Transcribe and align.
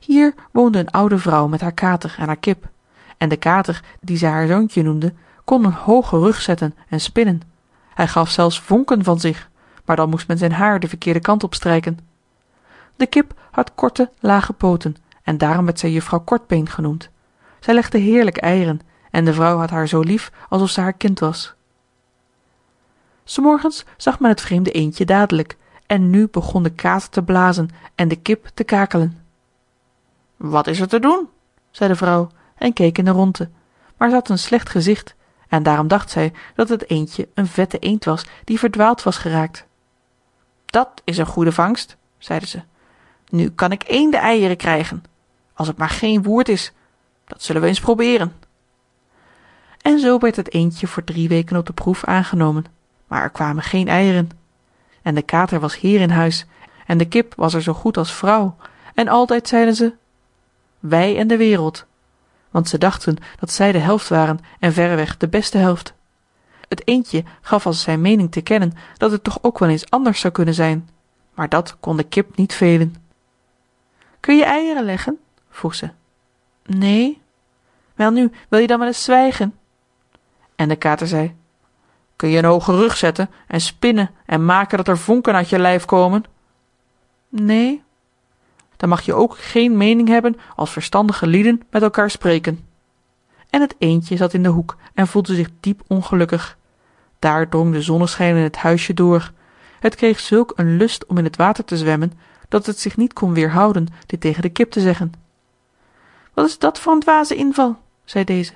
hier 0.00 0.34
woonde 0.52 0.78
een 0.78 0.90
oude 0.90 1.18
vrouw 1.18 1.48
met 1.48 1.60
haar 1.60 1.72
kater 1.72 2.14
en 2.18 2.26
haar 2.26 2.36
kip. 2.36 2.68
En 3.18 3.28
de 3.28 3.36
kater 3.36 3.82
dien 4.00 4.16
zij 4.16 4.30
haar 4.30 4.46
zoontje 4.46 4.82
noemde 4.82 5.12
kon 5.44 5.64
een 5.64 5.72
hoogen 5.72 6.18
rug 6.18 6.40
zetten 6.40 6.74
en 6.88 7.00
spinnen. 7.00 7.42
Hij 7.94 8.08
gaf 8.08 8.30
zelfs 8.30 8.60
vonken 8.60 9.04
van 9.04 9.20
zich 9.20 9.50
maar 9.90 9.98
dan 9.98 10.08
moest 10.08 10.28
men 10.28 10.38
zijn 10.38 10.52
haar 10.52 10.80
den 10.80 10.88
verkeerden 10.88 11.22
kant 11.22 11.44
op 11.44 11.54
strijken. 11.54 11.98
De 12.96 13.06
kip 13.06 13.34
had 13.50 13.74
korte 13.74 14.10
lage 14.20 14.52
pooten 14.52 14.96
en 15.22 15.38
daarom 15.38 15.64
werd 15.64 15.78
zij 15.78 15.90
juffrouw 15.90 16.20
kortbeen 16.20 16.68
genoemd. 16.68 17.08
Zij 17.60 17.74
legde 17.74 17.98
heerlijk 17.98 18.36
eieren 18.36 18.80
en 19.10 19.24
de 19.24 19.32
vrouw 19.32 19.58
had 19.58 19.70
haar 19.70 19.88
zoo 19.88 20.00
lief 20.00 20.32
alsof 20.48 20.70
zij 20.70 20.82
haar 20.82 20.92
kind 20.92 21.18
was. 21.18 21.54
S 23.24 23.38
morgens 23.38 23.84
zag 23.96 24.20
men 24.20 24.30
het 24.30 24.40
vreemde 24.40 24.70
eendje 24.70 25.04
dadelijk 25.04 25.56
en 25.86 26.10
nu 26.10 26.28
begon 26.30 26.62
de 26.62 26.70
kater 26.70 27.10
te 27.10 27.22
blazen 27.22 27.68
en 27.94 28.08
de 28.08 28.16
kip 28.16 28.50
te 28.54 28.64
kakelen 28.64 29.18
wat 30.40 30.66
is 30.66 30.80
er 30.80 30.88
te 30.88 30.98
doen? 30.98 31.28
zei 31.70 31.90
de 31.90 31.96
vrouw 31.96 32.28
en 32.54 32.72
keek 32.72 32.98
in 32.98 33.04
de 33.04 33.10
rondte. 33.10 33.48
Maar 33.96 34.08
zij 34.08 34.18
had 34.18 34.28
een 34.28 34.38
slecht 34.38 34.68
gezicht 34.68 35.14
en 35.48 35.62
daarom 35.62 35.88
dacht 35.88 36.10
zij 36.10 36.32
dat 36.54 36.68
het 36.68 36.90
eendje 36.90 37.28
een 37.34 37.46
vette 37.46 37.78
eend 37.78 38.04
was 38.04 38.26
die 38.44 38.58
verdwaald 38.58 39.02
was 39.02 39.16
geraakt. 39.16 39.66
Dat 40.66 40.88
is 41.04 41.18
een 41.18 41.26
goede 41.26 41.52
vangst 41.52 41.96
zeide 42.18 42.46
ze. 42.46 42.62
Nu 43.28 43.50
kan 43.50 43.72
ik 43.72 43.84
eenden 43.86 44.20
eieren 44.20 44.56
krijgen 44.56 45.04
als 45.54 45.68
het 45.68 45.76
maar 45.76 45.88
geen 45.88 46.22
woerd 46.22 46.48
is. 46.48 46.72
Dat 47.24 47.42
zullen 47.42 47.62
we 47.62 47.68
eens 47.68 47.80
probeeren 47.80 48.32
en 49.80 49.98
zoo 49.98 50.18
werd 50.18 50.36
het 50.36 50.54
eendje 50.54 50.86
voor 50.86 51.04
drie 51.04 51.28
weken 51.28 51.56
op 51.56 51.66
de 51.66 51.72
proef 51.72 52.04
aangenomen 52.04 52.64
maar 53.10 53.22
er 53.22 53.30
kwamen 53.30 53.62
geen 53.62 53.88
eieren. 53.88 54.30
En 55.02 55.14
de 55.14 55.22
kater 55.22 55.60
was 55.60 55.78
heer 55.78 56.00
in 56.00 56.10
huis 56.10 56.46
en 56.86 56.98
de 56.98 57.08
kip 57.08 57.34
was 57.36 57.54
er 57.54 57.62
zoo 57.62 57.72
goed 57.72 57.96
als 57.96 58.12
vrouw. 58.12 58.56
En 58.94 59.08
altijd 59.08 59.48
zeiden 59.48 59.74
ze 59.74 59.92
wij 60.80 61.18
en 61.18 61.28
de 61.28 61.36
wereld. 61.36 61.86
Want 62.50 62.68
ze 62.68 62.78
dachten 62.78 63.16
dat 63.38 63.50
zij 63.50 63.72
de 63.72 63.78
helft 63.78 64.08
waren 64.08 64.38
en 64.58 64.72
verreweg 64.72 65.16
de 65.16 65.28
beste 65.28 65.58
helft. 65.58 65.94
Het 66.68 66.88
eendje 66.88 67.24
gaf 67.40 67.66
als 67.66 67.82
zijn 67.82 68.00
meening 68.00 68.32
te 68.32 68.40
kennen 68.40 68.72
dat 68.96 69.10
het 69.10 69.24
toch 69.24 69.38
ook 69.42 69.58
wel 69.58 69.68
eens 69.68 69.90
anders 69.90 70.20
zou 70.20 70.32
kunnen 70.32 70.54
zijn. 70.54 70.88
Maar 71.34 71.48
dat 71.48 71.76
kon 71.80 71.96
de 71.96 72.04
kip 72.04 72.36
niet 72.36 72.54
velen. 72.54 72.94
Kun 74.20 74.36
je 74.36 74.44
eieren 74.44 74.84
leggen? 74.84 75.18
vroeg 75.50 75.74
ze. 75.74 75.90
Neen 76.64 77.18
welnu 77.94 78.32
wil 78.48 78.60
je 78.60 78.66
dan 78.66 78.78
wel 78.78 78.88
eens 78.88 79.04
zwijgen? 79.04 79.54
En 80.56 80.68
de 80.68 80.76
kater 80.76 81.06
zei. 81.06 81.34
Kun 82.16 82.28
je 82.28 82.38
een 82.38 82.44
hoogen 82.44 82.76
rug 82.76 82.96
zetten 82.96 83.30
en 83.46 83.60
spinnen 83.60 84.10
en 84.26 84.44
maken 84.44 84.76
dat 84.76 84.88
er 84.88 84.98
vonken 84.98 85.34
uit 85.34 85.48
je 85.48 85.58
lijf 85.58 85.84
komen? 85.84 86.24
Neen 87.28 87.82
dan 88.80 88.88
mag 88.88 89.02
je 89.02 89.14
ook 89.14 89.38
geen 89.38 89.76
meening 89.76 90.08
hebben 90.08 90.36
als 90.56 90.70
verstandige 90.70 91.26
lieden 91.26 91.62
met 91.70 91.82
elkaar 91.82 92.10
spreken. 92.10 92.60
En 93.50 93.60
het 93.60 93.74
eendje 93.78 94.16
zat 94.16 94.34
in 94.34 94.42
den 94.42 94.52
hoek 94.52 94.76
en 94.94 95.06
voelde 95.06 95.34
zich 95.34 95.48
diep 95.60 95.82
ongelukkig. 95.86 96.56
Daar 97.18 97.48
drong 97.48 97.72
de 97.72 97.82
zonneschijn 97.82 98.36
in 98.36 98.42
het 98.42 98.56
huisje 98.56 98.94
door. 98.94 99.32
Het 99.80 99.94
kreeg 99.94 100.20
zulk 100.20 100.52
een 100.56 100.76
lust 100.76 101.06
om 101.06 101.18
in 101.18 101.24
het 101.24 101.36
water 101.36 101.64
te 101.64 101.76
zwemmen 101.76 102.12
dat 102.48 102.66
het 102.66 102.80
zich 102.80 102.96
niet 102.96 103.12
kon 103.12 103.32
weerhouden 103.32 103.86
dit 104.06 104.20
tegen 104.20 104.42
de 104.42 104.48
kip 104.48 104.70
te 104.70 104.80
zeggen. 104.80 105.12
Wat 106.34 106.46
is 106.46 106.58
dat 106.58 106.78
voor 106.78 106.92
een 106.92 107.00
dwaze 107.00 107.34
inval? 107.34 107.76
zei 108.04 108.24
deze. 108.24 108.52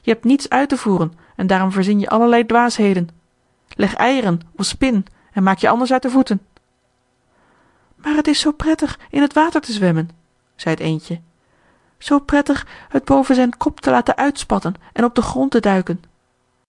Je 0.00 0.10
hebt 0.10 0.24
niets 0.24 0.48
uit 0.48 0.68
te 0.68 0.76
voeren 0.76 1.12
en 1.36 1.46
daarom 1.46 1.72
verzin 1.72 2.00
je 2.00 2.08
allerlei 2.08 2.46
dwaasheden. 2.46 3.08
Leg 3.68 3.94
eieren 3.94 4.40
of 4.56 4.64
spin 4.64 5.06
en 5.32 5.42
maak 5.42 5.58
je 5.58 5.68
anders 5.68 5.92
uit 5.92 6.02
de 6.02 6.10
voeten 6.10 6.40
maar 8.04 8.14
het 8.14 8.26
is 8.26 8.40
zoo 8.40 8.52
prettig 8.52 8.98
in 9.10 9.22
het 9.22 9.32
water 9.32 9.60
te 9.60 9.72
zwemmen 9.72 10.10
zei 10.56 10.74
het 10.74 10.84
eendje 10.84 11.20
zoo 11.98 12.18
prettig 12.18 12.66
het 12.88 13.04
boven 13.04 13.34
zijn 13.34 13.56
kop 13.56 13.80
te 13.80 13.90
laten 13.90 14.16
uitspatten 14.16 14.74
en 14.92 15.04
op 15.04 15.14
den 15.14 15.24
grond 15.24 15.50
te 15.50 15.60
duiken 15.60 16.02